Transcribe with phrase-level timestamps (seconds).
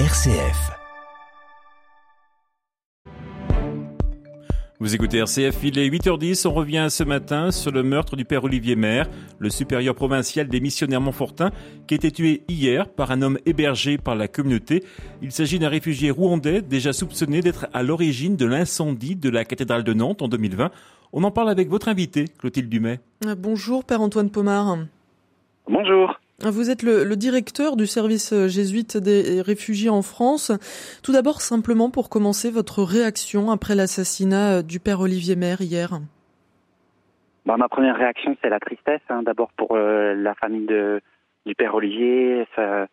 [0.00, 0.72] RCF.
[4.80, 8.42] Vous écoutez RCF, il est 8h10, on revient ce matin sur le meurtre du père
[8.42, 11.52] Olivier Maire, le supérieur provincial des missionnaires Montfortin,
[11.86, 14.82] qui a été tué hier par un homme hébergé par la communauté.
[15.22, 19.84] Il s'agit d'un réfugié rwandais déjà soupçonné d'être à l'origine de l'incendie de la cathédrale
[19.84, 20.72] de Nantes en 2020.
[21.12, 22.98] On en parle avec votre invité, Clotilde Dumay.
[23.38, 24.76] Bonjour, père Antoine Pomard.
[25.68, 26.18] Bonjour.
[26.40, 30.50] Vous êtes le, directeur du service euh, jésuite des réfugiés en France.
[31.04, 36.00] Tout d'abord, simplement pour commencer, votre réaction après l'assassinat euh, du père Olivier Maire hier
[37.46, 39.00] bah, Ma première réaction, c'est la tristesse.
[39.10, 39.22] Hein.
[39.22, 40.66] D'abord pour euh, la famille
[41.46, 42.88] du père Olivier, sa,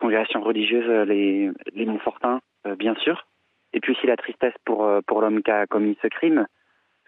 [0.00, 1.52] congrégation religieuse, les,
[1.86, 2.40] Montfortins,
[2.76, 3.26] bien sûr.
[3.72, 6.46] Et puis aussi la tristesse pour, l'homme qui a commis ce crime.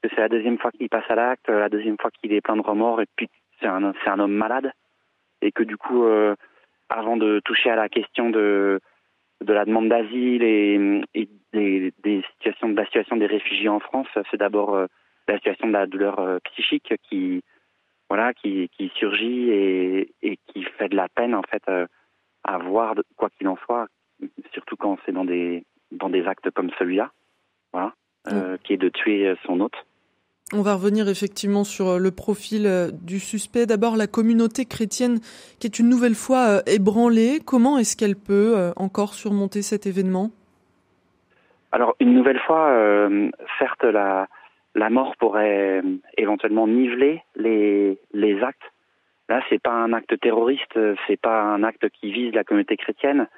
[0.03, 2.63] C'est la deuxième fois qu'il passe à l'acte, la deuxième fois qu'il est plein de
[2.63, 3.29] remords, et puis
[3.61, 4.73] c'est un homme malade
[5.43, 6.35] et que du coup, euh,
[6.89, 8.81] avant de toucher à la question de
[9.43, 13.81] de la demande d'asile et, et des, des, situations de la situation des réfugiés en
[13.81, 14.87] France, c'est d'abord euh,
[15.29, 17.43] la situation de la douleur euh, psychique qui
[18.11, 21.63] voilà qui, qui surgit et, et, qui fait de la peine en fait
[22.45, 23.87] à voir quoi qu'il en soit,
[24.53, 27.11] surtout quand c'est dans des dans des actes comme celui-là,
[27.73, 27.95] voilà,
[28.27, 28.59] mmh.
[28.63, 29.77] qui est de tuer son hôte.
[30.53, 33.67] On va revenir effectivement sur euh, le profil euh, du suspect.
[33.67, 35.21] D'abord, la communauté chrétienne
[35.61, 37.39] qui est une nouvelle fois euh, ébranlée.
[37.47, 40.31] Comment est-ce qu'elle peut encore surmonter cet événement?
[41.71, 42.77] Alors, une nouvelle fois,
[43.61, 44.27] certes, la,
[44.75, 45.83] la mort pourrait
[46.19, 48.73] éventuellement niveler les, les actes.
[49.29, 50.77] Là, c'est pas un acte terroriste,
[51.07, 53.29] c'est pas un acte qui vise la communauté chrétienne.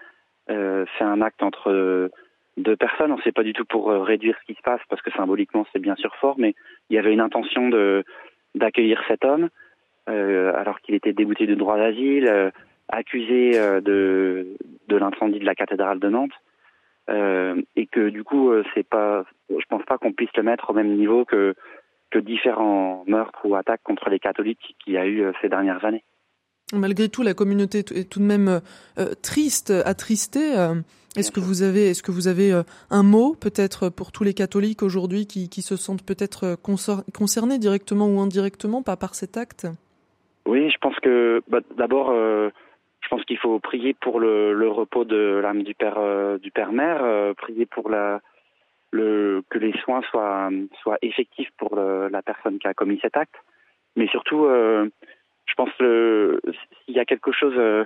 [0.48, 2.10] C'est un acte entre
[2.56, 3.12] de personnes.
[3.12, 5.10] On ne sait pas du tout pour euh, réduire ce qui se passe parce que
[5.12, 6.54] symboliquement c'est bien sûr fort, mais
[6.90, 8.04] il y avait une intention de
[8.54, 9.48] d'accueillir cet homme
[10.08, 12.50] euh, alors qu'il était débouté du droit d'asile, euh,
[12.88, 14.56] accusé de
[14.88, 16.38] de l'incendie de la cathédrale de Nantes,
[17.08, 20.94] et que du coup c'est pas, je pense pas qu'on puisse le mettre au même
[20.94, 21.54] niveau que
[22.10, 26.04] que différents meurtres ou attaques contre les catholiques qu'il y a eu ces dernières années.
[26.72, 28.62] Malgré tout, la communauté est tout de même
[28.98, 30.56] euh, triste, attristée.
[30.56, 30.74] Euh,
[31.16, 34.32] est-ce que vous avez, est-ce que vous avez euh, un mot peut-être pour tous les
[34.32, 39.66] catholiques aujourd'hui qui, qui, se sentent peut-être concernés directement ou indirectement pas par cet acte?
[40.46, 45.04] Oui, je pense que bah, d'abord, je pense qu'il faut prier pour le, le repos
[45.04, 46.00] de l'âme du père
[46.40, 48.22] du père mère, prier pour la
[48.90, 50.48] le, que les soins soient
[50.80, 53.36] soient effectifs pour le, la personne qui a commis cet acte,
[53.94, 54.48] mais surtout
[55.46, 56.40] je pense que
[56.84, 57.84] s'il y a quelque chose euh,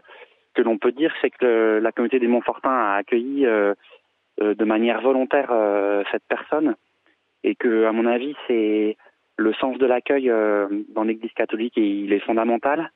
[0.54, 3.74] que l'on peut dire, c'est que la communauté des Montfortins a accueilli euh,
[4.40, 6.76] euh, de manière volontaire euh, cette personne
[7.44, 8.96] et que, à mon avis, c'est
[9.36, 12.90] le sens de l'accueil euh, dans l'Église catholique et il est fondamental.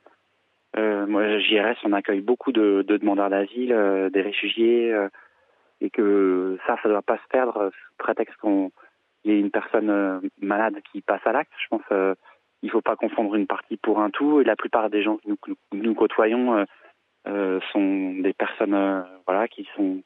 [0.77, 3.77] Euh, moi, JRS, on accueille beaucoup de, de demandeurs d'asile,
[4.13, 4.95] des réfugiés,
[5.81, 8.71] et que ça, ça ne doit pas se perdre sous prétexte qu'on
[9.25, 11.53] y ait une personne malade qui passe à l'acte.
[11.59, 12.17] Je pense
[12.63, 14.41] il ne faut pas confondre une partie pour un tout.
[14.41, 16.65] Et la plupart des gens que nous, côtoyons euh,
[17.27, 20.03] euh, sont des personnes euh, voilà, qui sont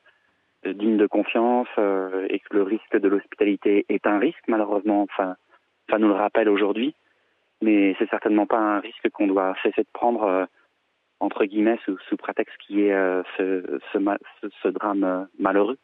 [0.67, 5.03] euh, dignes de confiance euh, et que le risque de l'hospitalité est un risque, malheureusement.
[5.03, 5.37] Enfin,
[5.91, 6.95] ça nous le rappelle aujourd'hui.
[7.63, 10.47] Mais c'est certainement pas un risque qu'on doit cesser de prendre,
[11.21, 13.99] entre guillemets, sous, sous prétexte qu'il y ait ce, ce,
[14.43, 15.79] ce, ce drame malheureux.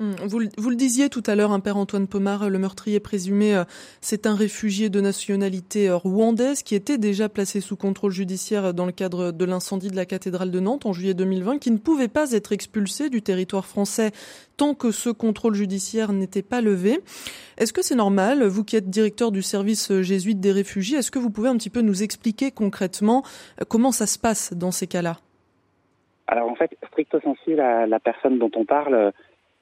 [0.00, 3.54] Hum, vous, le disiez tout à l'heure, un hein, père Antoine Pomard, le meurtrier présumé,
[3.54, 3.64] euh,
[4.00, 8.86] c'est un réfugié de nationalité euh, rwandaise qui était déjà placé sous contrôle judiciaire dans
[8.86, 12.08] le cadre de l'incendie de la cathédrale de Nantes en juillet 2020, qui ne pouvait
[12.08, 14.12] pas être expulsé du territoire français
[14.56, 17.00] tant que ce contrôle judiciaire n'était pas levé.
[17.58, 21.10] Est-ce que c'est normal, vous qui êtes directeur du service euh, jésuite des réfugiés, est-ce
[21.10, 23.22] que vous pouvez un petit peu nous expliquer concrètement
[23.68, 25.18] comment ça se passe dans ces cas-là?
[26.30, 29.10] Alors en fait, stricto sensu, la, la personne dont on parle euh,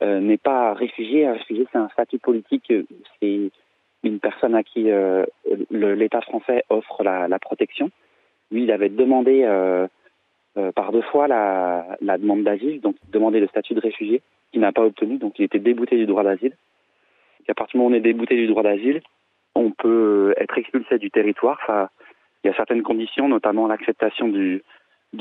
[0.01, 1.27] n'est pas réfugié.
[1.27, 2.73] Un réfugié, c'est un statut politique.
[3.21, 3.51] C'est
[4.05, 5.25] une personne à qui euh,
[5.71, 7.91] l'État français offre la, protection.
[8.51, 9.87] Lui, il avait demandé euh,
[10.57, 14.23] euh par deux fois la, demande d'asile, donc demandé le statut de réfugié,
[14.53, 16.55] qu'il n'a pas obtenu, donc il était débouté du droit d'asile.
[17.49, 19.01] À partir du moment où on est débouté du droit d'asile,
[19.55, 21.59] on peut être expulsé du territoire.
[21.63, 21.89] Enfin,
[22.45, 24.63] il y a certaines conditions, notamment l'acceptation du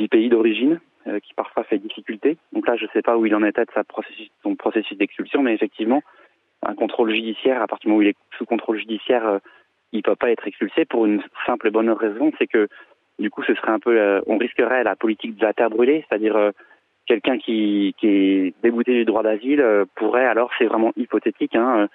[0.10, 2.38] pays d'origine, euh, qui parfois fait difficulté.
[2.52, 3.72] Donc là, je ne sais pas où il en était de
[4.44, 6.02] son processus d'expulsion, mais effectivement,
[6.64, 9.40] un contrôle judiciaire, à partir du moment où il est sous contrôle judiciaire, euh,
[9.94, 12.68] il ne peut pas être expulsé pour une simple bonne raison, c'est que
[13.20, 16.04] du coup, ce serait un peu, euh, on risquerait la politique de la terre brûlée,
[16.10, 16.52] c'est-à-dire
[17.06, 19.64] quelqu'un qui, est débouté du droit d'asile
[19.96, 21.88] pourrait alors, c'est vraiment hypothétique, hein,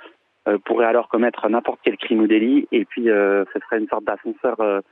[0.64, 4.82] pourrait alors commettre n'importe quel crime ou délit, et puis ce serait une sorte d'ascenseur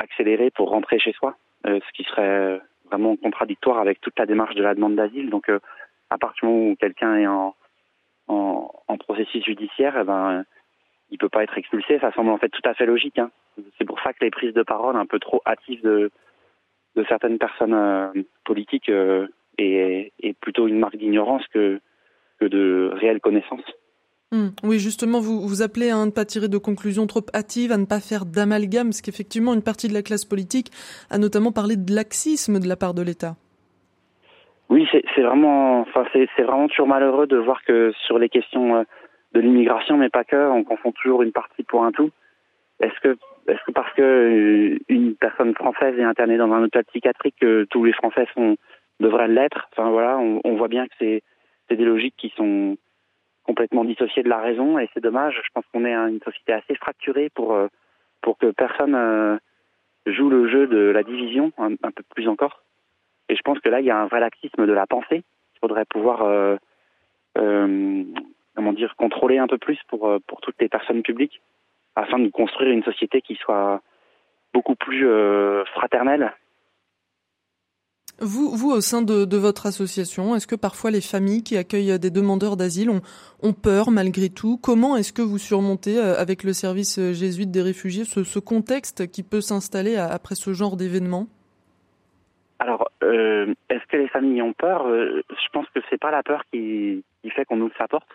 [0.00, 1.36] accéléré pour rentrer chez soi.
[1.66, 5.30] Euh, ce qui serait vraiment contradictoire avec toute la démarche de la demande d'asile.
[5.30, 5.50] Donc,
[6.10, 7.54] à partir du moment où quelqu'un est en,
[8.28, 10.44] en, en, processus judiciaire, eh ben,
[11.10, 11.98] il peut pas être expulsé.
[12.00, 13.18] Ça semble en fait tout à fait logique.
[13.18, 13.30] Hein.
[13.78, 16.10] C'est pour ça que les prises de parole un peu trop hâtives de,
[16.96, 18.90] de certaines personnes politiques
[19.58, 21.80] est, est, plutôt une marque d'ignorance que,
[22.38, 23.64] que de réelle connaissance.
[24.34, 24.48] Hmm.
[24.64, 28.00] Oui, justement, vous, appelez à ne pas tirer de conclusions trop hâtives, à ne pas
[28.00, 30.72] faire d'amalgame, parce qu'effectivement, une partie de la classe politique
[31.08, 33.36] a notamment parlé de laxisme de la part de l'État.
[34.70, 38.82] Oui, c'est vraiment, enfin, c'est vraiment toujours malheureux de voir que sur les questions euh,
[39.34, 42.10] de l'immigration, mais pas que, on confond toujours une partie pour un tout.
[42.80, 43.16] Est-ce que,
[43.72, 47.92] parce que euh, une personne française est internée dans un hôpital psychiatrique, que tous les
[47.92, 48.26] Français
[48.98, 49.68] devraient l'être?
[49.70, 51.22] Enfin voilà, on voit bien que c'est
[51.70, 52.76] des logiques qui sont
[53.44, 55.40] complètement dissocié de la raison et c'est dommage.
[55.44, 57.68] Je pense qu'on est une société assez fracturée pour euh,
[58.22, 59.36] pour que personne euh,
[60.06, 62.62] joue le jeu de la division un, peu plus encore.
[63.28, 65.22] Et je pense que là, il y a un vrai laxisme de la pensée.
[65.54, 66.56] Il faudrait pouvoir euh,
[67.34, 71.40] comment dire contrôler un peu plus pour pour toutes les personnes publiques
[71.96, 73.80] afin de construire une société qui soit
[74.52, 75.06] beaucoup plus
[75.74, 76.32] fraternelle
[78.20, 82.10] vous, vous, au sein de, votre association, est-ce que parfois les familles qui accueillent des
[82.10, 84.58] demandeurs d'asile ont, peur malgré tout?
[84.62, 89.10] Comment est-ce que vous surmontez euh, avec le service euh, jésuite des réfugiés ce, contexte
[89.10, 91.26] qui peut s'installer après ce genre d'événement?
[92.58, 94.86] Alors, euh, est-ce que les familles ont peur?
[94.88, 98.08] Je pense que c'est pas la peur qui, fait qu'on ouvre sa porte.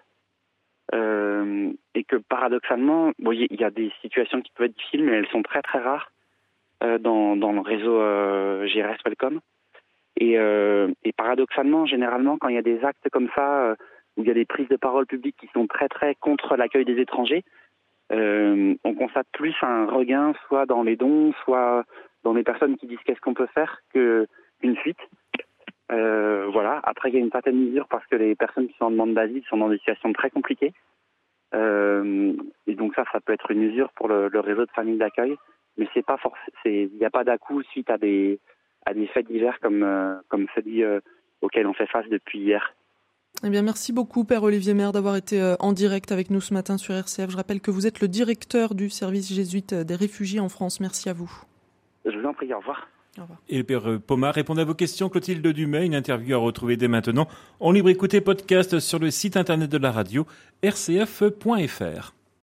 [0.94, 5.28] Euh, et que paradoxalement, il y, a des situations qui peuvent être difficiles, mais elles
[5.28, 6.12] sont très très rares
[6.84, 9.40] euh, dans, dans le réseau euh, GRS Welcome.
[10.20, 13.76] Et, euh, et, paradoxalement, généralement, quand il y a des actes comme ça, euh,
[14.18, 16.84] où il y a des prises de parole publiques qui sont très très contre l'accueil
[16.84, 17.44] des étrangers,
[18.12, 21.86] euh, on constate plus un regain, soit dans les dons, soit
[22.24, 25.00] dans les personnes qui disent qu'est-ce qu'on peut faire, qu'une fuite.
[25.92, 26.82] Euh, voilà.
[26.84, 29.14] Après, il y a une certaine mesure parce que les personnes qui sont en demande
[29.14, 30.74] d'asile sont dans des situations très compliquées.
[31.56, 32.34] Euh,
[32.68, 35.36] et donc ça, ça peut être une mesure pour le, le réseau de familles d'accueil,
[35.78, 38.40] mais c'est pas forcément, il n'y a pas d'à-coup suite à des
[38.90, 41.00] à des faits divers comme, euh, comme celui euh,
[41.42, 42.74] auquel on fait face depuis hier.
[43.46, 46.54] Eh bien, merci beaucoup, Père Olivier Maire, d'avoir été euh, en direct avec nous ce
[46.54, 47.30] matin sur RCF.
[47.30, 50.80] Je rappelle que vous êtes le directeur du service jésuite des réfugiés en France.
[50.80, 51.32] Merci à vous.
[52.06, 52.88] Je vous en prie, au revoir.
[53.20, 53.40] Au revoir.
[53.48, 55.10] Et le Père Pomar répond à vos questions.
[55.10, 57.28] Clotilde Dumais, une interview à retrouver dès maintenant
[57.60, 60.26] en libre écouté podcast sur le site internet de la radio
[60.64, 62.14] rcf.fr.